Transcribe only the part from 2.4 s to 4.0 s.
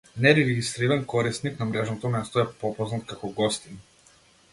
е попознат како гостин.